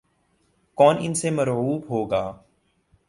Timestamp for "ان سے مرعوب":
0.99-1.81